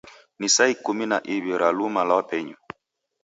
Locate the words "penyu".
2.29-2.57